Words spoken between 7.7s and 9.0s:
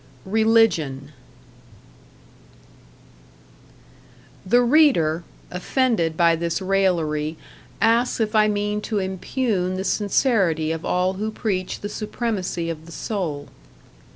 asks if I mean to